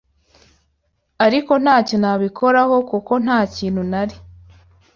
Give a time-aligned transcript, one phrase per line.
[1.25, 4.15] ariko ntacyo nabikoraho kuko nta kintu nari